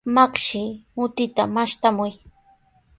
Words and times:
Makshi, 0.15 0.61
mutita 0.95 1.43
mashtamuy. 1.55 2.11